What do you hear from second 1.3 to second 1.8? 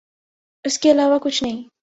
نہیں۔